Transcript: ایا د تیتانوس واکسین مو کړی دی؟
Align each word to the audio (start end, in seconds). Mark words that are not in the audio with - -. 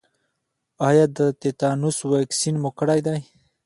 ایا 0.87 1.05
د 1.17 1.19
تیتانوس 1.41 1.97
واکسین 2.11 2.55
مو 2.61 2.69
کړی 2.79 2.99
دی؟ 3.05 3.19